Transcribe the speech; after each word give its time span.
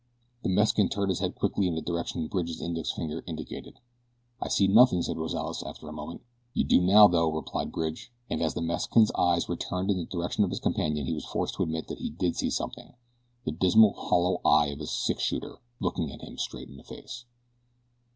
The 0.41 0.49
Mexican 0.49 0.89
turned 0.89 1.09
his 1.11 1.19
head 1.19 1.35
quickly 1.35 1.67
in 1.67 1.75
the 1.75 1.81
direction 1.83 2.25
Bridge's 2.25 2.59
index 2.59 2.91
finger 2.91 3.23
indicated. 3.27 3.77
"I 4.41 4.47
see 4.47 4.67
nothing," 4.67 5.03
said 5.03 5.15
Rozales, 5.15 5.61
after 5.61 5.87
a 5.87 5.93
moment. 5.93 6.23
"You 6.55 6.63
do 6.63 6.81
now, 6.81 7.07
though," 7.07 7.31
replied 7.31 7.71
Bridge, 7.71 8.11
and 8.27 8.41
as 8.41 8.55
the 8.55 8.63
Mexican's 8.63 9.11
eyes 9.11 9.47
returned 9.47 9.91
in 9.91 9.97
the 9.97 10.05
direction 10.05 10.43
of 10.43 10.49
his 10.49 10.59
companion 10.59 11.05
he 11.05 11.13
was 11.13 11.25
forced 11.25 11.53
to 11.57 11.61
admit 11.61 11.87
that 11.87 11.99
he 11.99 12.09
did 12.09 12.35
see 12.35 12.49
something 12.49 12.95
the 13.45 13.51
dismal, 13.51 13.93
hollow 13.93 14.41
eye 14.43 14.69
of 14.69 14.81
a 14.81 14.87
six 14.87 15.21
shooter 15.21 15.57
looking 15.79 16.07
him 16.07 16.35
straight 16.39 16.67
in 16.67 16.77
the 16.77 16.83
face. 16.83 17.25